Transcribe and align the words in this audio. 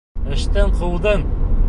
Эштән 0.35 0.73
ҡыуҙың! 0.81 1.27